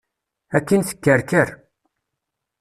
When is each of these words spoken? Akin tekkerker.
Akin 0.57 0.81
tekkerker. 0.83 1.47